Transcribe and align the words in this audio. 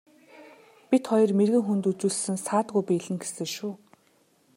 Бид 0.89 1.03
хоёр 1.11 1.31
мэргэн 1.39 1.63
хүнд 1.65 1.83
үзүүлсэн 1.91 2.37
саадгүй 2.45 2.83
биелнэ 2.89 3.17
гэсэн 3.21 3.47
шүү. 3.55 3.73